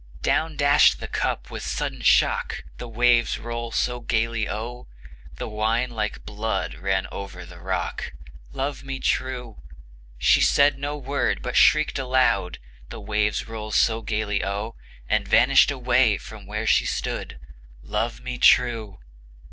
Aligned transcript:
Down 0.23 0.55
dashed 0.55 0.99
the 0.99 1.07
cup, 1.07 1.51
with 1.51 1.63
a 1.63 1.69
sudden 1.69 2.01
shock, 2.01 2.63
The 2.79 2.87
waves 2.87 3.37
roll 3.37 3.71
so 3.71 3.99
gayly 3.99 4.49
O, 4.49 4.87
The 5.37 5.47
wine 5.47 5.91
like 5.91 6.25
blood 6.25 6.73
ran 6.73 7.05
over 7.11 7.45
the 7.45 7.59
rock, 7.59 8.11
Love 8.51 8.83
me 8.83 8.99
true! 8.99 9.61
She 10.17 10.41
said 10.41 10.79
no 10.79 10.97
word, 10.97 11.43
but 11.43 11.55
shrieked 11.55 11.99
aloud, 11.99 12.57
The 12.89 12.99
waves 12.99 13.47
roll 13.47 13.71
so 13.71 14.01
gayly 14.01 14.43
O, 14.43 14.75
And 15.07 15.27
vanished 15.27 15.69
away 15.69 16.17
from 16.17 16.47
where 16.47 16.65
she 16.65 16.87
stood, 16.87 17.39
Love 17.83 18.21
me 18.21 18.39
true! 18.39 18.97